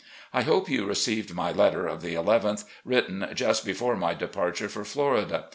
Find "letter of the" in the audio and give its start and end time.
1.51-2.15